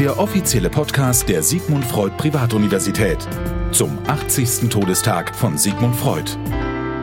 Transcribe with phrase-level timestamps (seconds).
[0.00, 3.18] der offizielle Podcast der Sigmund Freud Privatuniversität
[3.70, 4.70] zum 80.
[4.70, 6.38] Todestag von Sigmund Freud.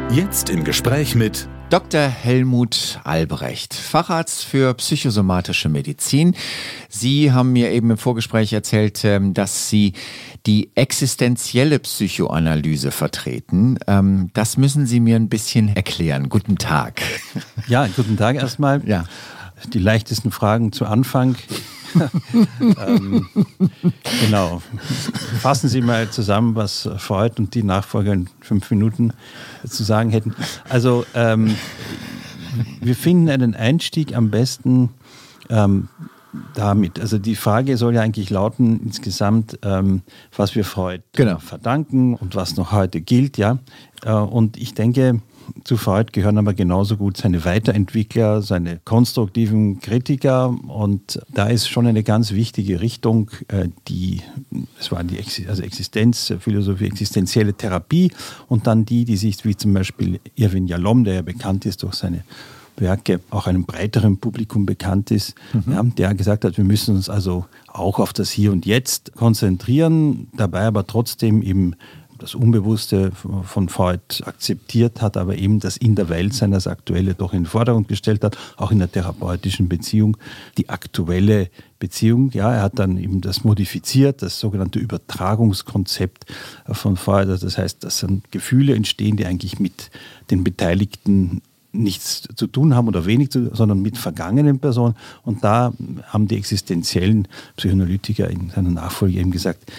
[0.10, 2.02] Jetzt im Gespräch mit Dr.
[2.02, 6.36] Helmut Albrecht, Facharzt für psychosomatische Medizin.
[6.90, 9.94] Sie haben mir eben im Vorgespräch erzählt, ähm, dass Sie
[10.48, 13.78] die existenzielle Psychoanalyse vertreten.
[13.86, 16.30] Ähm, das müssen Sie mir ein bisschen erklären.
[16.30, 17.04] Guten Tag.
[17.68, 18.82] Ja, guten Tag erstmal.
[18.88, 19.04] Ja.
[19.74, 21.36] Die leichtesten Fragen zu Anfang.
[22.60, 23.28] ähm,
[24.22, 24.62] genau.
[25.40, 29.14] Fassen Sie mal zusammen, was Freud und die Nachfolger in fünf Minuten
[29.68, 30.36] zu sagen hätten.
[30.70, 31.56] Also ähm,
[32.82, 34.90] wir finden einen Einstieg am besten
[35.50, 35.90] ähm,
[36.54, 37.00] damit.
[37.00, 40.02] Also die Frage soll ja eigentlich lauten insgesamt, ähm,
[40.36, 41.40] was wir Freud genau.
[41.40, 43.60] verdanken und was noch heute gilt, ja.
[44.04, 45.22] Äh, und ich denke,
[45.64, 50.56] zu Freud gehören aber genauso gut seine Weiterentwickler, seine konstruktiven Kritiker.
[50.68, 54.22] Und da ist schon eine ganz wichtige Richtung, äh, die,
[54.80, 58.12] es war die also Existenzphilosophie, existenzielle Therapie
[58.48, 61.96] und dann die, die sich, wie zum Beispiel Irwin Jalom, der ja bekannt ist durch
[61.96, 62.24] seine
[62.80, 65.74] Werke auch einem breiteren Publikum bekannt ist, mhm.
[65.74, 70.28] ja, der gesagt hat, wir müssen uns also auch auf das Hier und Jetzt konzentrieren,
[70.36, 71.76] dabei aber trotzdem eben
[72.18, 77.14] das Unbewusste von Freud akzeptiert hat, aber eben das in der Welt sein, das Aktuelle
[77.14, 80.18] doch in den Vordergrund gestellt hat, auch in der therapeutischen Beziehung,
[80.58, 82.32] die aktuelle Beziehung.
[82.32, 86.26] Ja, er hat dann eben das modifiziert, das sogenannte Übertragungskonzept
[86.72, 87.30] von Freud.
[87.30, 89.92] Also das heißt, dass dann Gefühle entstehen, die eigentlich mit
[90.32, 94.96] den Beteiligten nichts zu tun haben oder wenig zu, sondern mit vergangenen Personen.
[95.24, 95.74] Und da
[96.08, 99.72] haben die existenziellen Psychoanalytiker in seiner Nachfolge eben gesagt,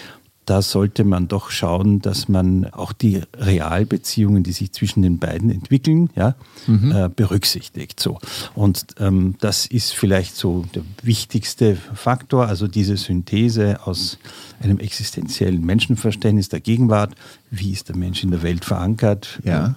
[0.49, 5.51] da sollte man doch schauen, dass man auch die Realbeziehungen, die sich zwischen den beiden
[5.51, 6.33] entwickeln, ja,
[6.65, 6.91] mhm.
[6.91, 7.99] äh, berücksichtigt.
[7.99, 8.17] So.
[8.55, 14.17] Und ähm, das ist vielleicht so der wichtigste Faktor, also diese Synthese aus
[14.59, 17.13] einem existenziellen Menschenverständnis der Gegenwart.
[17.51, 19.39] Wie ist der Mensch in der Welt verankert?
[19.43, 19.75] Ja.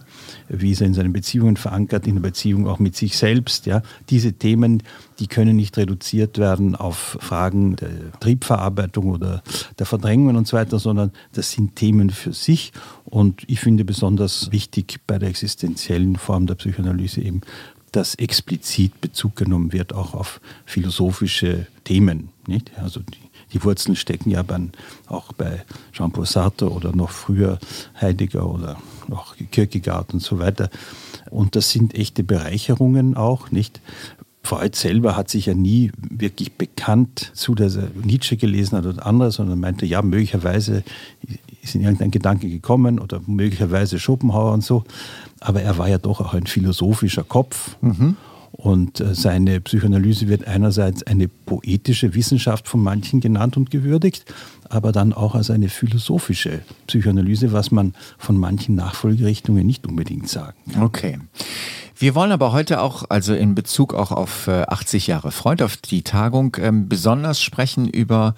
[0.49, 3.67] Wie ist er in seinen Beziehungen verankert, in der Beziehung auch mit sich selbst?
[3.67, 3.83] Ja.
[4.09, 4.83] Diese Themen,
[5.19, 9.43] die können nicht reduziert werden auf Fragen der Triebverarbeitung oder
[9.79, 12.73] der Verdrängung und so weiter, sondern das sind Themen für sich.
[13.05, 17.43] Und ich finde besonders wichtig bei der existenziellen Form der Psychoanalyse eben,
[17.93, 22.31] dass explizit Bezug genommen wird auch auf philosophische Themen.
[22.47, 22.73] Nicht?
[22.79, 24.61] Also die die Wurzeln stecken ja bei,
[25.07, 27.59] auch bei Jean-Paul Sartre oder noch früher
[28.01, 28.79] Heidegger oder
[29.11, 30.71] auch Kierkegaard und so weiter.
[31.31, 33.81] Und das sind echte Bereicherungen auch, nicht?
[34.45, 39.07] Freud selber hat sich ja nie wirklich bekannt zu, dass er Nietzsche gelesen hat oder
[39.07, 40.83] anderes, sondern meinte, ja, möglicherweise
[41.63, 44.85] ist in irgendein Gedanke gekommen oder möglicherweise Schopenhauer und so.
[45.41, 47.77] Aber er war ja doch auch ein philosophischer Kopf.
[47.81, 48.17] Mhm.
[48.53, 54.27] Und äh, seine Psychoanalyse wird einerseits eine poetische Wissenschaft von manchen genannt und gewürdigt,
[54.69, 60.57] aber dann auch als eine philosophische Psychoanalyse, was man von manchen Nachfolgerichtungen nicht unbedingt sagen
[60.71, 60.83] kann.
[60.83, 61.19] Okay.
[62.03, 65.77] Wir wollen aber heute auch, also in Bezug auch auf 80 äh, Jahre Freund, auf
[65.77, 68.35] die Tagung, ähm, besonders sprechen über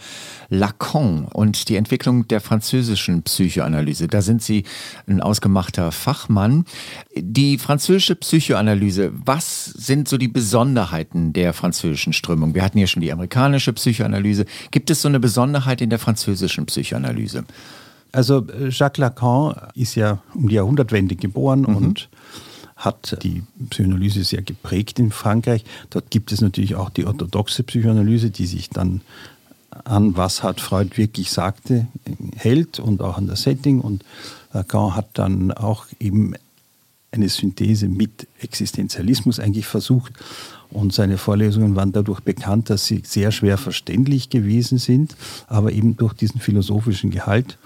[0.50, 4.06] Lacan und die Entwicklung der französischen Psychoanalyse.
[4.06, 4.64] Da sind Sie
[5.06, 6.66] ein ausgemachter Fachmann.
[7.16, 12.54] Die französische Psychoanalyse, was sind so die Besonderheiten der französischen Strömung?
[12.54, 14.44] Wir hatten ja schon die amerikanische Psychoanalyse.
[14.72, 17.44] Gibt es so eine Besonderheit in der französischen Psychoanalyse?
[18.12, 21.76] Also äh, Jacques Lacan ist ja um die Jahrhundertwende geboren mhm.
[21.76, 22.08] und
[22.84, 25.64] hat die Psychoanalyse sehr geprägt in Frankreich.
[25.90, 29.00] Dort gibt es natürlich auch die orthodoxe Psychoanalyse, die sich dann
[29.84, 31.88] an was hat Freud wirklich sagte,
[32.36, 33.80] hält und auch an das Setting.
[33.80, 34.04] Und
[34.52, 36.34] Lacan hat dann auch eben
[37.10, 40.12] eine Synthese mit Existenzialismus eigentlich versucht.
[40.70, 45.96] Und seine Vorlesungen waren dadurch bekannt, dass sie sehr schwer verständlich gewesen sind, aber eben
[45.96, 47.58] durch diesen philosophischen Gehalt.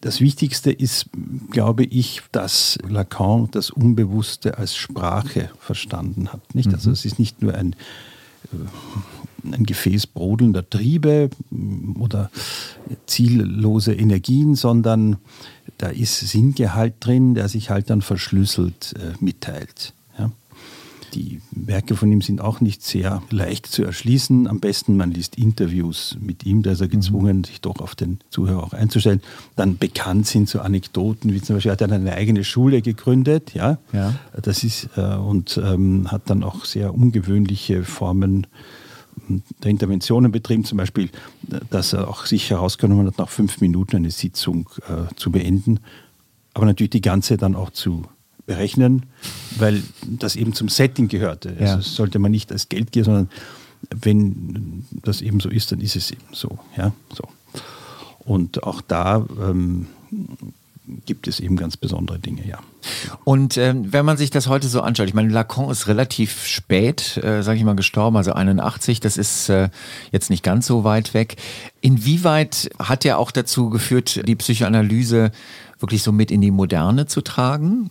[0.00, 1.10] Das Wichtigste ist,
[1.50, 6.54] glaube ich, dass Lacan das Unbewusste als Sprache verstanden hat.
[6.54, 6.72] Nicht?
[6.72, 6.94] Also mhm.
[6.94, 7.74] es ist nicht nur ein,
[8.52, 12.30] äh, ein Gefäß brodelnder Triebe mm, oder
[13.06, 15.18] ziellose Energien, sondern
[15.76, 19.92] da ist Sinngehalt drin, der sich halt dann verschlüsselt äh, mitteilt.
[21.14, 24.46] Die Werke von ihm sind auch nicht sehr leicht zu erschließen.
[24.46, 26.92] Am besten man liest Interviews mit ihm, da ist er mhm.
[26.92, 29.20] gezwungen, sich doch auf den Zuhörer auch einzustellen.
[29.56, 33.78] Dann bekannt sind so Anekdoten, wie zum Beispiel hat er eine eigene Schule gegründet, ja.
[33.92, 34.14] ja.
[34.40, 38.46] Das ist äh, und ähm, hat dann auch sehr ungewöhnliche Formen
[39.26, 41.10] hm, der Interventionen betrieben, zum Beispiel,
[41.70, 45.80] dass er auch sich herausgenommen hat, nach fünf Minuten eine Sitzung äh, zu beenden,
[46.54, 48.04] aber natürlich die ganze dann auch zu
[48.50, 49.06] berechnen,
[49.58, 51.54] weil das eben zum Setting gehörte.
[51.60, 51.76] Ja.
[51.76, 53.30] Also sollte man nicht als Geldgier, sondern
[53.94, 56.58] wenn das eben so ist, dann ist es eben so.
[56.76, 57.28] Ja, so.
[58.18, 59.86] Und auch da ähm,
[61.06, 62.58] gibt es eben ganz besondere Dinge, ja.
[63.22, 67.18] Und ähm, wenn man sich das heute so anschaut, ich meine, Lacan ist relativ spät,
[67.22, 69.68] äh, sage ich mal, gestorben, also 81, das ist äh,
[70.10, 71.36] jetzt nicht ganz so weit weg.
[71.80, 75.30] Inwieweit hat er auch dazu geführt, die Psychoanalyse
[75.78, 77.90] wirklich so mit in die Moderne zu tragen?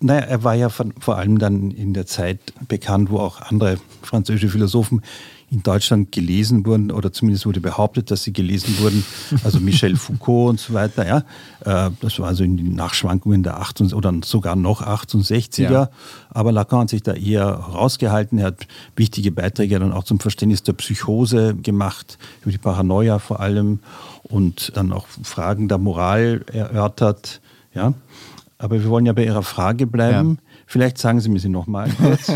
[0.00, 2.38] Naja, er war ja von, vor allem dann in der Zeit
[2.68, 5.02] bekannt, wo auch andere französische Philosophen
[5.50, 9.04] in Deutschland gelesen wurden oder zumindest wurde behauptet, dass sie gelesen wurden.
[9.42, 11.06] Also Michel Foucault und so weiter.
[11.06, 15.70] Ja, äh, das war also in den Nachschwankungen der 68 oder sogar noch 68er.
[15.70, 15.90] Ja.
[16.30, 18.38] Aber Lacan hat sich da eher rausgehalten.
[18.38, 23.40] Er hat wichtige Beiträge dann auch zum Verständnis der Psychose gemacht, über die Paranoia vor
[23.40, 23.80] allem
[24.22, 27.40] und dann auch Fragen der Moral erörtert.
[27.74, 27.94] Ja,
[28.60, 30.38] aber wir wollen ja bei Ihrer Frage bleiben.
[30.38, 30.50] Ja.
[30.66, 32.30] Vielleicht sagen Sie mir sie nochmal kurz.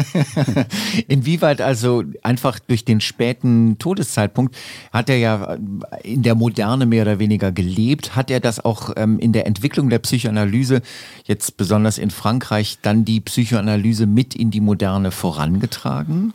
[1.08, 4.56] Inwieweit also einfach durch den späten Todeszeitpunkt
[4.90, 5.58] hat er ja
[6.02, 8.16] in der Moderne mehr oder weniger gelebt?
[8.16, 10.80] Hat er das auch ähm, in der Entwicklung der Psychoanalyse,
[11.24, 16.32] jetzt besonders in Frankreich, dann die Psychoanalyse mit in die Moderne vorangetragen?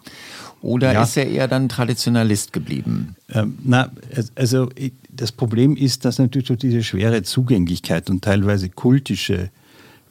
[0.61, 1.03] Oder ja.
[1.03, 3.15] ist er eher dann Traditionalist geblieben?
[3.29, 3.91] Ähm, na,
[4.35, 4.69] also
[5.09, 9.49] das Problem ist, dass natürlich durch diese schwere Zugänglichkeit und teilweise kultische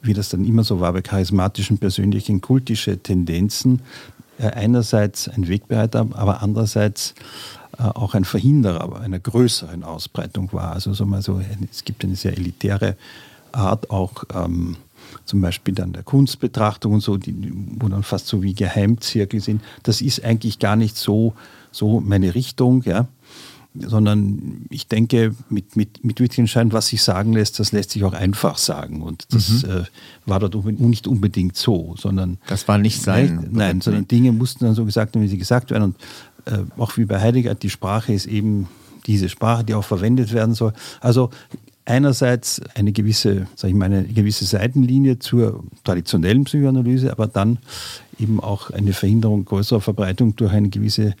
[0.01, 3.81] wie das dann immer so war bei charismatischen Persönlichen, kultische Tendenzen
[4.37, 7.13] äh, einerseits ein Wegbereiter, aber andererseits
[7.77, 10.71] äh, auch ein Verhinderer einer größeren Ausbreitung war.
[10.71, 11.41] Also so mal so,
[11.71, 12.95] es gibt eine sehr elitäre
[13.51, 14.77] Art auch ähm,
[15.25, 19.61] zum Beispiel dann der Kunstbetrachtung und so, die, wo dann fast so wie Geheimzirkel sind.
[19.83, 21.33] Das ist eigentlich gar nicht so,
[21.71, 23.07] so meine Richtung, ja
[23.75, 28.13] sondern ich denke, mit, mit, mit Wittgenstein, was sich sagen lässt, das lässt sich auch
[28.13, 29.01] einfach sagen.
[29.01, 29.69] Und das mhm.
[29.69, 29.83] äh,
[30.25, 32.39] war dort nicht unbedingt so, sondern.
[32.47, 33.35] Das war nicht sein.
[33.35, 35.83] Nein, nein sondern Dinge mussten dann so gesagt werden, wie sie gesagt werden.
[35.83, 35.95] Und
[36.45, 38.67] äh, auch wie bei Heidegger, die Sprache ist eben
[39.05, 40.73] diese Sprache, die auch verwendet werden soll.
[40.99, 41.29] Also
[41.85, 47.57] einerseits eine gewisse, sag ich mal, eine gewisse Seitenlinie zur traditionellen Psychoanalyse, aber dann
[48.19, 51.15] eben auch eine Verhinderung größerer Verbreitung durch eine gewisse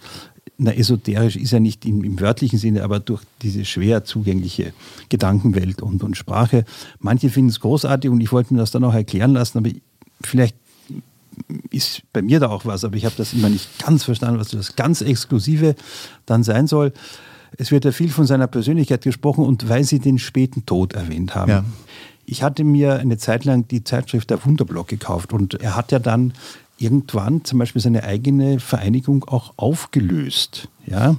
[0.61, 4.73] na, esoterisch ist ja nicht im, im, wörtlichen Sinne, aber durch diese schwer zugängliche
[5.07, 6.65] Gedankenwelt und, und Sprache.
[6.99, 9.69] Manche finden es großartig und ich wollte mir das dann auch erklären lassen, aber
[10.21, 10.55] vielleicht
[11.71, 14.49] ist bei mir da auch was, aber ich habe das immer nicht ganz verstanden, was
[14.49, 15.75] das ganz Exklusive
[16.25, 16.91] dann sein soll.
[17.57, 21.35] Es wird ja viel von seiner Persönlichkeit gesprochen und weil Sie den späten Tod erwähnt
[21.35, 21.49] haben.
[21.49, 21.65] Ja.
[22.25, 25.99] Ich hatte mir eine Zeit lang die Zeitschrift Der Wunderblock gekauft und er hat ja
[25.99, 26.33] dann
[26.79, 31.17] irgendwann zum Beispiel seine eigene Vereinigung auch aufgelöst, ja,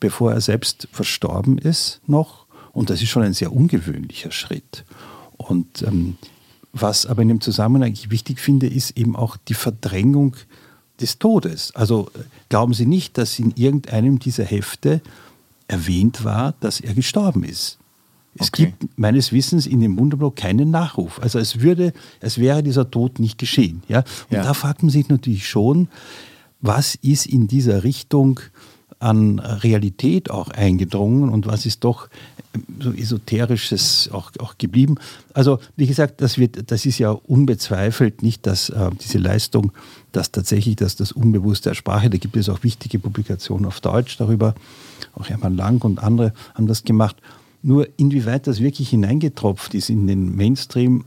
[0.00, 2.46] bevor er selbst verstorben ist noch.
[2.72, 4.84] Und das ist schon ein sehr ungewöhnlicher Schritt.
[5.36, 6.16] Und ähm,
[6.72, 10.36] was aber in dem Zusammenhang ich wichtig finde, ist eben auch die Verdrängung
[11.00, 11.74] des Todes.
[11.74, 15.00] Also äh, glauben Sie nicht, dass in irgendeinem dieser Hefte
[15.68, 17.78] erwähnt war, dass er gestorben ist.
[18.36, 18.74] Es okay.
[18.78, 21.20] gibt meines Wissens in dem Wunderblock keinen Nachruf.
[21.20, 23.82] Also es würde, es wäre dieser Tod nicht geschehen.
[23.88, 24.00] Ja?
[24.30, 24.42] Und ja.
[24.42, 25.88] da fragt man sich natürlich schon,
[26.60, 28.40] was ist in dieser Richtung
[28.98, 32.08] an Realität auch eingedrungen und was ist doch
[32.80, 34.96] so esoterisches auch, auch geblieben.
[35.32, 39.72] Also wie gesagt, das, wird, das ist ja unbezweifelt nicht, dass äh, diese Leistung,
[40.12, 44.16] dass tatsächlich dass das Unbewusste der Sprache, da gibt es auch wichtige Publikationen auf Deutsch
[44.16, 44.54] darüber,
[45.14, 47.16] auch Hermann Lang und andere haben das gemacht.
[47.66, 51.06] Nur inwieweit das wirklich hineingetropft ist in den Mainstream,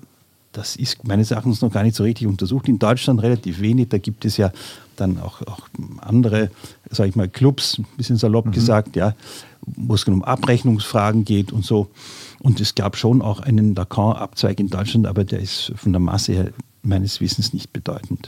[0.53, 2.67] das ist meines Erachtens noch gar nicht so richtig untersucht.
[2.67, 3.89] In Deutschland relativ wenig.
[3.89, 4.51] Da gibt es ja
[4.95, 5.67] dann auch, auch
[5.99, 6.49] andere,
[6.89, 8.51] sage ich mal, Clubs, ein bisschen salopp mhm.
[8.53, 9.15] gesagt, ja,
[9.61, 11.91] wo es um Abrechnungsfragen geht und so.
[12.39, 16.33] Und es gab schon auch einen Lacan-Abzweig in Deutschland, aber der ist von der Masse
[16.33, 18.27] her meines Wissens nicht bedeutend.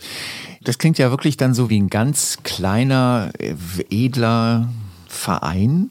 [0.63, 3.55] Das klingt ja wirklich dann so wie ein ganz kleiner, äh,
[3.89, 4.69] edler
[5.09, 5.89] Verein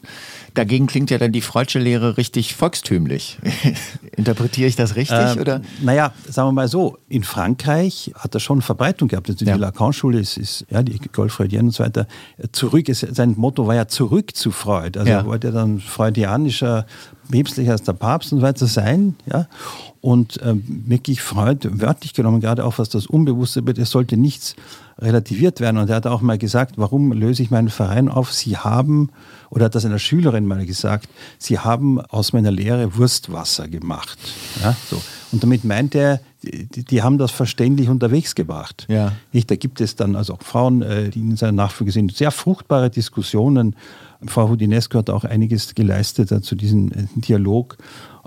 [0.53, 3.37] Dagegen klingt ja dann die Freudsche Lehre richtig volkstümlich.
[4.17, 5.17] Interpretiere ich das richtig?
[5.17, 5.61] Ähm, oder?
[5.81, 9.29] Naja, sagen wir mal so, in Frankreich hat er schon Verbreitung gehabt.
[9.29, 9.55] Also die ja.
[9.55, 12.07] Lacan-Schule ist, ist, ja, die Goldfreudienne und so weiter,
[12.51, 14.99] zurück, ist, sein Motto war ja zurück zu Freud.
[14.99, 15.19] Also ja.
[15.19, 16.85] er wollte dann freudianischer,
[17.31, 19.15] päpstlicher als der Papst und so weiter sein.
[19.31, 19.47] Ja?
[20.01, 24.55] Und ähm, wirklich Freud wörtlich genommen, gerade auch was das Unbewusste wird, es sollte nichts
[24.99, 25.77] relativiert werden.
[25.77, 28.33] Und er hat auch mal gesagt, warum löse ich meinen Verein auf?
[28.33, 29.09] Sie haben
[29.49, 34.17] oder hat das einer Schülerin mal gesagt, sie haben aus meiner Lehre Wurstwasser gemacht.
[34.61, 35.01] Ja, so.
[35.31, 38.85] Und damit meint er, die, die, haben das verständlich unterwegs gebracht.
[38.89, 39.11] Ja.
[39.31, 42.31] Nicht, da gibt es dann also auch Frauen, äh, die in seiner Nachfolge sind, sehr
[42.31, 43.75] fruchtbare Diskussionen.
[44.25, 47.77] Frau Hudinesco hat auch einiges geleistet zu diesem äh, Dialog.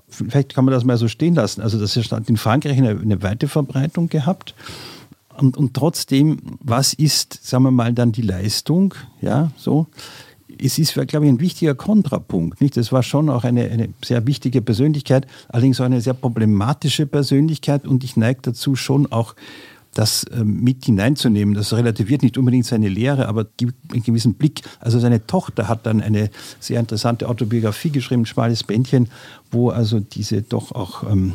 [0.08, 1.62] Vielleicht kann man das mal so stehen lassen.
[1.62, 4.54] Also das hat in Frankreich eine, eine weite Verbreitung gehabt.
[5.36, 8.94] Und, und trotzdem, was ist, sagen wir mal, dann die Leistung?
[9.20, 9.86] Ja, so.
[10.62, 12.60] Es ist, glaube ich, ein wichtiger Kontrapunkt.
[12.60, 12.76] Nicht?
[12.76, 17.86] Das war schon auch eine, eine sehr wichtige Persönlichkeit, allerdings auch eine sehr problematische Persönlichkeit.
[17.86, 19.34] Und ich neige dazu schon auch,
[19.94, 21.54] das ähm, mit hineinzunehmen.
[21.54, 24.62] Das relativiert nicht unbedingt seine Lehre, aber gibt einen gewissen Blick.
[24.80, 29.08] Also seine Tochter hat dann eine sehr interessante Autobiografie geschrieben, Schmales Bändchen,
[29.50, 31.34] wo also diese doch auch ähm,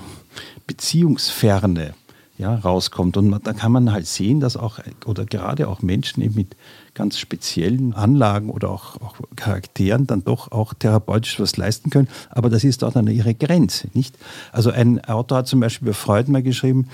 [0.65, 1.93] Beziehungsferne
[2.37, 3.17] ja, rauskommt.
[3.17, 6.55] Und da kann man halt sehen, dass auch, oder gerade auch Menschen eben mit
[6.93, 12.07] ganz speziellen Anlagen oder auch, auch, Charakteren dann doch auch therapeutisch was leisten können.
[12.29, 14.17] Aber das ist auch dann ihre Grenze, nicht?
[14.51, 16.87] Also ein Autor hat zum Beispiel über Freud mal geschrieben,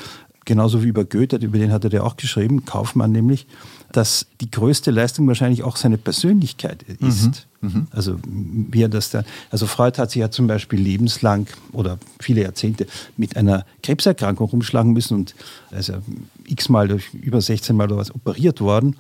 [0.46, 3.48] genauso wie über Goethe, über den hat er ja auch geschrieben, Kaufmann nämlich,
[3.92, 7.28] dass die größte Leistung wahrscheinlich auch seine Persönlichkeit ist.
[7.28, 7.34] Mhm,
[7.64, 7.88] mhm.
[7.92, 12.44] Also wie er das da, also Freud hat sich ja zum Beispiel lebenslang oder viele
[12.44, 15.36] Jahrzehnte mit einer Krebserkrankung rumschlagen müssen und
[15.72, 16.02] ist ja
[16.46, 18.96] x-mal durch über 16 Mal oder was operiert worden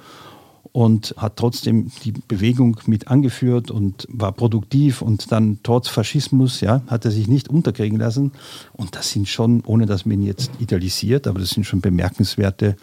[0.74, 6.82] und hat trotzdem die Bewegung mit angeführt und war produktiv und dann trotz Faschismus, ja,
[6.88, 8.32] hat er sich nicht unterkriegen lassen.
[8.74, 12.76] Und das sind schon, ohne dass man ihn jetzt idealisiert, aber das sind schon bemerkenswerte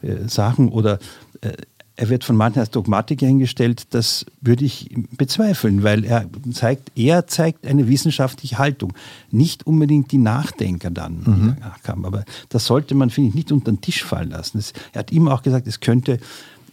[0.00, 0.70] äh, Sachen.
[0.70, 0.98] Oder
[1.42, 1.52] äh,
[1.96, 7.26] er wird von manchen als Dogmatiker hingestellt, das würde ich bezweifeln, weil er zeigt, er
[7.28, 8.92] zeigt eine wissenschaftliche Haltung,
[9.30, 11.56] nicht unbedingt die Nachdenker dann, die mhm.
[11.84, 12.04] kamen.
[12.04, 14.58] Aber das sollte man, finde ich, nicht unter den Tisch fallen lassen.
[14.58, 16.18] Das, er hat immer auch gesagt, es könnte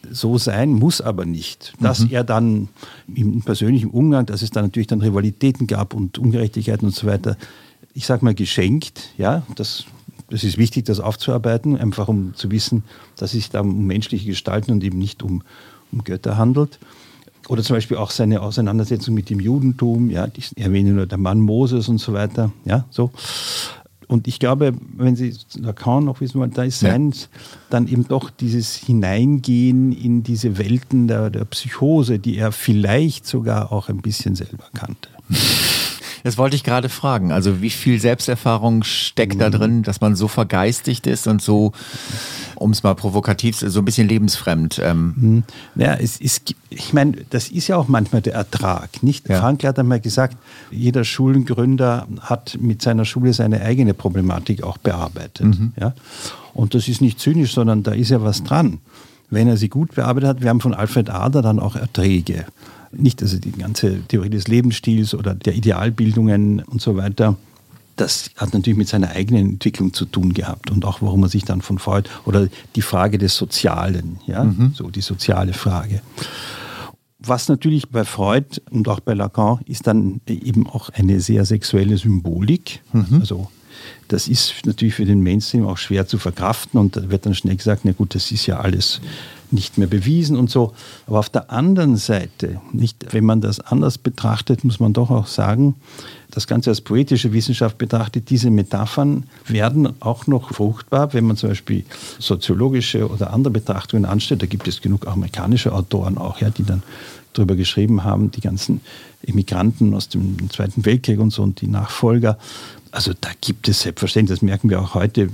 [0.10, 1.74] so sein, muss aber nicht.
[1.80, 2.12] Dass mhm.
[2.12, 2.70] er dann
[3.14, 7.38] im persönlichen Umgang, dass es dann natürlich dann Rivalitäten gab und Ungerechtigkeiten und so weiter,
[7.94, 9.86] ich sage mal geschenkt, ja, das
[10.32, 12.84] das ist wichtig, das aufzuarbeiten, einfach um zu wissen,
[13.18, 15.44] dass es sich da um menschliche Gestalten und eben nicht um,
[15.92, 16.80] um Götter handelt.
[17.48, 21.40] Oder zum Beispiel auch seine Auseinandersetzung mit dem Judentum, ja, ich erwähne nur der Mann
[21.40, 23.12] Moses und so weiter, ja, so.
[24.08, 27.28] Und ich glaube, wenn Sie Lacan noch wissen wollen, da ist sein, ja.
[27.70, 33.72] dann eben doch dieses Hineingehen in diese Welten der, der Psychose, die er vielleicht sogar
[33.72, 35.10] auch ein bisschen selber kannte.
[36.24, 37.32] Das wollte ich gerade fragen.
[37.32, 39.40] Also wie viel Selbsterfahrung steckt mhm.
[39.40, 41.72] da drin, dass man so vergeistigt ist und so,
[42.56, 44.80] um es mal provokativ, so ein bisschen lebensfremd.
[44.84, 45.14] Ähm.
[45.16, 45.44] Mhm.
[45.76, 49.04] Ja, es ist, ich meine, das ist ja auch manchmal der Ertrag.
[49.04, 49.30] Nicht?
[49.30, 49.40] Ja.
[49.40, 50.38] Frank hat einmal gesagt,
[50.70, 55.46] jeder Schulengründer hat mit seiner Schule seine eigene Problematik auch bearbeitet.
[55.46, 55.74] Mhm.
[55.80, 55.94] Ja?
[56.54, 58.80] Und das ist nicht zynisch, sondern da ist ja was dran.
[59.30, 62.46] Wenn er sie gut bearbeitet hat, wir haben von Alfred Ader dann auch Erträge
[62.92, 67.38] nicht also die ganze Theorie des Lebensstils oder der Idealbildungen und so weiter.
[67.96, 71.44] Das hat natürlich mit seiner eigenen Entwicklung zu tun gehabt und auch warum er sich
[71.44, 74.74] dann von Freud oder die Frage des Sozialen, ja, mhm.
[74.74, 76.02] so die soziale Frage.
[77.20, 81.98] Was natürlich bei Freud und auch bei Lacan ist dann eben auch eine sehr sexuelle
[81.98, 82.82] Symbolik.
[82.94, 83.20] Mhm.
[83.20, 83.52] Also
[84.08, 87.56] das ist natürlich für den Mainstream auch schwer zu verkraften und da wird dann schnell
[87.56, 89.02] gesagt, na gut, das ist ja alles
[89.52, 90.74] nicht mehr bewiesen und so.
[91.08, 95.28] Aber auf der anderen Seite, nicht, wenn man das anders betrachtet, muss man doch auch
[95.28, 95.76] sagen,
[96.32, 101.50] das Ganze als poetische Wissenschaft betrachtet, diese Metaphern werden auch noch fruchtbar, wenn man zum
[101.50, 101.84] Beispiel
[102.20, 104.42] soziologische oder andere Betrachtungen anstellt.
[104.42, 106.84] Da gibt es genug amerikanische Autoren auch, ja, die dann
[107.34, 108.82] darüber geschrieben haben, die ganzen
[109.22, 112.38] Immigranten aus dem Zweiten Weltkrieg und so und die Nachfolger.
[112.94, 115.30] Also da gibt es selbstverständlich, das merken wir auch heute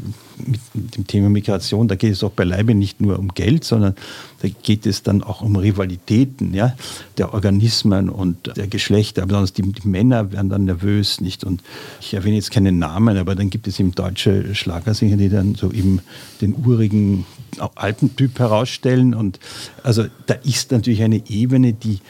[0.76, 3.96] mit dem Thema Migration, da geht es auch beileibe nicht nur um Geld, sondern
[4.42, 6.76] da geht es dann auch um Rivalitäten ja,
[7.18, 9.26] der Organismen und der Geschlechter.
[9.26, 11.44] Besonders die, die Männer werden dann nervös, nicht?
[11.44, 11.64] Und
[12.00, 15.72] ich erwähne jetzt keinen Namen, aber dann gibt es eben deutsche Schlagersänger, die dann so
[15.72, 16.02] eben
[16.42, 17.26] den urigen
[17.74, 19.16] alten Typ herausstellen.
[19.16, 19.40] Und
[19.82, 22.02] also da ist natürlich eine Ebene, die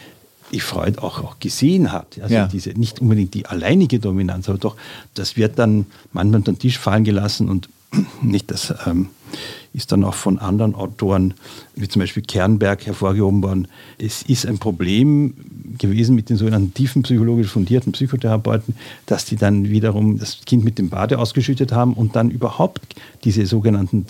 [0.51, 2.19] die Freud auch, auch gesehen hat.
[2.21, 2.47] Also ja.
[2.47, 4.75] diese, nicht unbedingt die alleinige Dominanz, aber doch,
[5.13, 7.69] das wird dann manchmal unter den Tisch fallen gelassen und
[8.21, 9.09] nicht, das ähm,
[9.73, 11.33] ist dann auch von anderen Autoren,
[11.75, 13.67] wie zum Beispiel Kernberg, hervorgehoben worden.
[13.97, 15.33] Es ist ein Problem
[15.77, 18.75] gewesen mit den sogenannten tiefen psychologisch fundierten Psychotherapeuten,
[19.05, 23.45] dass die dann wiederum das Kind mit dem Bade ausgeschüttet haben und dann überhaupt diese
[23.45, 24.07] sogenannten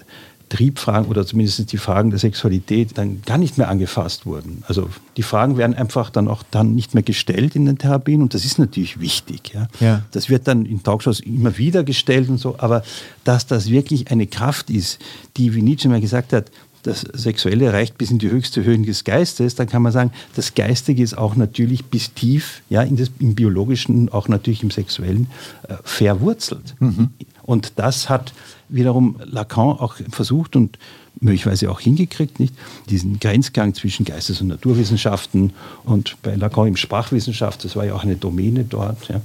[0.49, 4.63] Triebfragen oder zumindest die Fragen der Sexualität dann gar nicht mehr angefasst wurden.
[4.67, 8.33] Also die Fragen werden einfach dann auch dann nicht mehr gestellt in den Therapien und
[8.33, 9.53] das ist natürlich wichtig.
[9.53, 9.67] Ja.
[9.79, 10.03] ja.
[10.11, 12.83] Das wird dann in Talkshows immer wieder gestellt und so, aber
[13.23, 14.99] dass das wirklich eine Kraft ist,
[15.35, 16.49] die, wie Nietzsche mal gesagt hat,
[16.83, 20.53] das Sexuelle reicht bis in die höchste Höhen des Geistes, dann kann man sagen, das
[20.55, 25.27] Geistige ist auch natürlich bis tief, ja, in das, im Biologischen, auch natürlich im Sexuellen,
[25.67, 26.75] äh, verwurzelt.
[26.79, 27.09] Mhm.
[27.47, 28.33] Und das hat
[28.69, 30.77] wiederum Lacan auch versucht und
[31.19, 32.53] möglicherweise auch hingekriegt, nicht?
[32.89, 38.03] Diesen Grenzgang zwischen Geistes- und Naturwissenschaften und bei Lacan im Sprachwissenschaft, das war ja auch
[38.03, 39.07] eine Domäne dort.
[39.07, 39.21] Ja?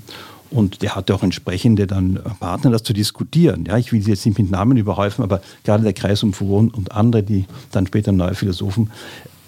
[0.50, 3.64] Und der hatte auch entsprechende dann Partner, das zu diskutieren.
[3.67, 6.73] Ja, ich will sie jetzt nicht mit Namen überhäufen, aber gerade der Kreis um Foucault
[6.75, 8.91] und andere, die dann später neue Philosophen,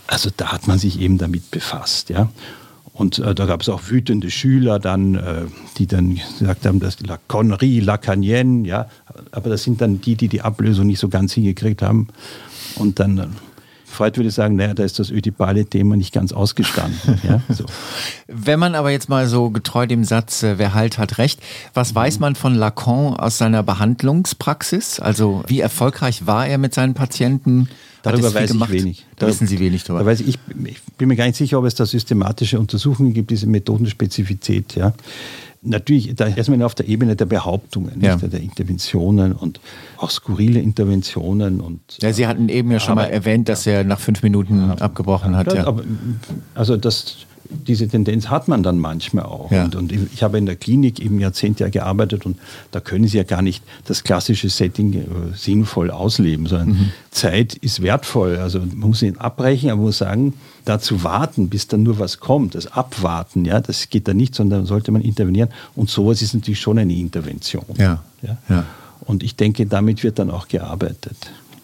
[0.06, 2.10] also da hat man sich eben damit befasst.
[2.10, 2.28] Ja.
[2.94, 5.42] Und äh, da gab es auch wütende Schüler dann, äh,
[5.78, 8.88] die dann gesagt haben, dass La Connerie, Lacanienne, ja,
[9.32, 12.06] aber das sind dann die, die die Ablösung nicht so ganz hingekriegt haben.
[12.76, 13.26] Und dann äh,
[13.94, 17.20] Freud würde sagen, naja, da ist das ödipale Thema nicht ganz ausgestanden.
[17.22, 17.64] ja, so.
[18.26, 21.40] Wenn man aber jetzt mal so getreu dem Satz, äh, wer halt hat recht,
[21.72, 25.00] was weiß man von Lacan aus seiner Behandlungspraxis?
[25.00, 27.68] Also wie erfolgreich war er mit seinen Patienten?
[28.02, 28.70] Darüber weiß gemacht?
[28.70, 29.06] ich wenig.
[29.16, 30.00] Da wissen Sie wenig darüber.
[30.00, 33.30] Da weiß ich, ich bin mir gar nicht sicher, ob es da systematische Untersuchungen gibt,
[33.30, 34.74] diese Methodenspezifität.
[34.74, 34.92] Ja
[35.64, 38.16] natürlich, da erstmal auf der Ebene der Behauptungen, ja.
[38.16, 39.60] der Interventionen und
[39.96, 41.60] auch skurrile Interventionen.
[41.60, 44.68] Und, ja, Sie hatten eben ja schon aber, mal erwähnt, dass er nach fünf Minuten
[44.68, 45.52] ja, abgebrochen hat.
[45.52, 45.66] Ja.
[45.66, 45.82] Aber,
[46.54, 49.50] also das diese Tendenz hat man dann manchmal auch.
[49.50, 49.64] Ja.
[49.64, 52.38] Und, und, ich habe in der Klinik eben Jahrzehnte gearbeitet und
[52.70, 56.90] da können Sie ja gar nicht das klassische Setting äh, sinnvoll ausleben, sondern mhm.
[57.10, 58.36] Zeit ist wertvoll.
[58.36, 60.34] Also man muss ihn abbrechen, aber man muss sagen,
[60.64, 64.66] dazu warten, bis dann nur was kommt, das Abwarten, ja, das geht da nicht, sondern
[64.66, 65.50] sollte man intervenieren.
[65.74, 67.64] Und sowas ist natürlich schon eine Intervention.
[67.76, 68.02] Ja.
[68.22, 68.36] ja?
[68.48, 68.64] ja.
[69.00, 71.16] Und ich denke, damit wird dann auch gearbeitet.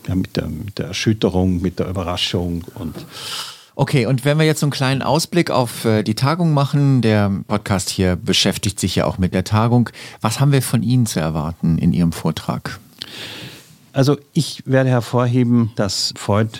[0.06, 2.94] Ja, mit, der, mit der Erschütterung, mit der Überraschung und
[3.80, 7.32] Okay, und wenn wir jetzt so einen kleinen Ausblick auf äh, die Tagung machen, der
[7.48, 9.88] Podcast hier beschäftigt sich ja auch mit der Tagung.
[10.20, 12.78] Was haben wir von Ihnen zu erwarten in Ihrem Vortrag?
[13.94, 16.58] Also ich werde hervorheben, dass Freud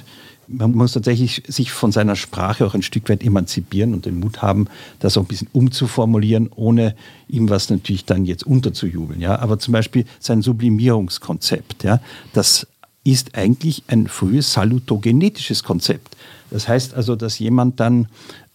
[0.49, 4.41] man muss tatsächlich sich von seiner Sprache auch ein Stück weit emanzipieren und den Mut
[4.41, 4.67] haben,
[4.99, 6.97] das auch ein bisschen umzuformulieren, ohne
[7.29, 9.21] ihm was natürlich dann jetzt unterzujubeln.
[9.21, 9.39] Ja?
[9.41, 12.01] Aber zum Beispiel sein Sublimierungskonzept, ja,
[12.33, 12.67] das
[13.11, 16.17] ist eigentlich ein frühes salutogenetisches Konzept.
[16.51, 18.09] Das heißt also, dass jemand dann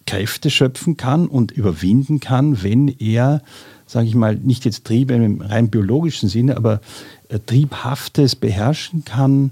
[0.06, 3.42] Kräfte schöpfen kann und überwinden kann, wenn er,
[3.88, 6.82] sage ich mal, nicht jetzt Triebe im rein biologischen Sinne, aber
[7.30, 9.52] äh, Triebhaftes beherrschen kann,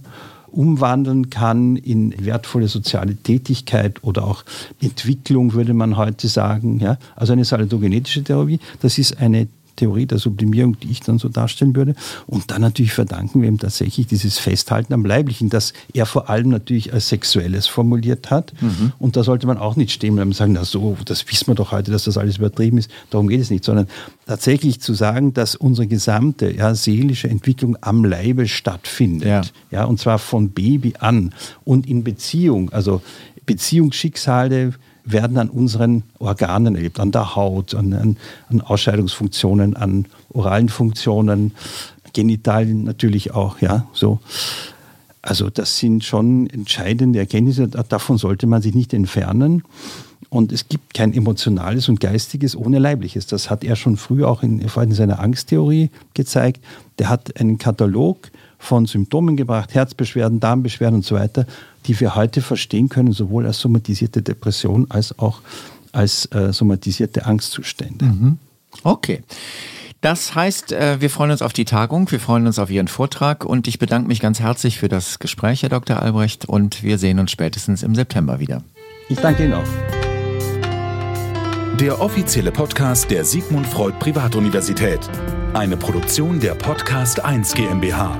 [0.52, 4.44] umwandeln kann in wertvolle soziale Tätigkeit oder auch
[4.80, 6.80] Entwicklung, würde man heute sagen.
[6.80, 7.00] Ja?
[7.16, 11.76] Also eine salutogenetische Therapie, das ist eine Theorie der Sublimierung, die ich dann so darstellen
[11.76, 11.96] würde.
[12.28, 16.50] Und dann natürlich verdanken wir ihm tatsächlich dieses Festhalten am Leiblichen, das er vor allem
[16.50, 18.54] natürlich als Sexuelles formuliert hat.
[18.62, 18.94] Mhm.
[19.00, 21.72] Und da sollte man auch nicht stehen und sagen, na so, das wissen wir doch
[21.72, 22.90] heute, dass das alles übertrieben ist.
[23.10, 23.88] Darum geht es nicht, sondern
[24.26, 29.28] tatsächlich zu sagen, dass unsere gesamte ja, seelische Entwicklung am Leibe stattfindet.
[29.28, 29.42] Ja.
[29.72, 31.34] ja, und zwar von Baby an
[31.64, 33.02] und in Beziehung, also
[33.46, 34.74] Beziehungsschicksale,
[35.06, 38.18] werden an unseren Organen erlebt, an der Haut, an, an,
[38.50, 41.52] an Ausscheidungsfunktionen, an oralen Funktionen,
[42.14, 44.20] Genitalien natürlich auch, ja, so.
[45.22, 49.64] Also das sind schon entscheidende Erkenntnisse, davon sollte man sich nicht entfernen.
[50.30, 53.28] Und es gibt kein emotionales und geistiges ohne leibliches.
[53.28, 56.64] Das hat er schon früh auch in, in seiner Angsttheorie gezeigt.
[56.98, 58.32] Der hat einen Katalog
[58.64, 61.46] von Symptomen gebracht, Herzbeschwerden, Darmbeschwerden und so weiter,
[61.86, 65.42] die wir heute verstehen können, sowohl als somatisierte Depression als auch
[65.92, 68.06] als äh, somatisierte Angstzustände.
[68.06, 68.38] Mhm.
[68.84, 69.22] Okay.
[70.02, 73.46] Das heißt, äh, wir freuen uns auf die Tagung, wir freuen uns auf Ihren Vortrag
[73.46, 76.02] und ich bedanke mich ganz herzlich für das Gespräch, Herr Dr.
[76.02, 78.64] Albrecht, und wir sehen uns spätestens im September wieder.
[79.08, 79.64] Ich danke Ihnen auch.
[81.80, 85.00] Der offizielle Podcast der Sigmund Freud Privatuniversität.
[85.54, 88.20] Eine Produktion der Podcast 1 GmbH.